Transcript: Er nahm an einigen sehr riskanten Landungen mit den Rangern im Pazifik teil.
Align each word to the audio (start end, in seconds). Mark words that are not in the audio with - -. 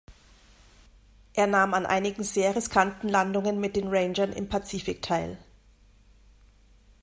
Er 1.35 1.45
nahm 1.45 1.75
an 1.75 1.85
einigen 1.85 2.23
sehr 2.23 2.55
riskanten 2.55 3.07
Landungen 3.07 3.59
mit 3.59 3.75
den 3.75 3.89
Rangern 3.89 4.33
im 4.33 4.49
Pazifik 4.49 5.03
teil. 5.03 5.37